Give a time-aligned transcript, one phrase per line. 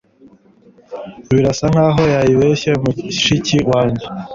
[1.31, 4.05] Birasa nkaho yanyibeshye mushiki wanjye